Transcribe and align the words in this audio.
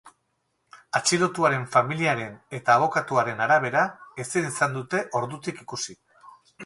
Atxilotuaren 0.99 1.67
familiaren 1.75 2.39
eta 2.59 2.77
abokatuen 2.77 3.43
arabera, 3.47 3.85
ezin 4.25 4.49
izan 4.53 4.75
dute 4.79 5.03
ordutik 5.21 5.61
ikusi. 5.67 5.97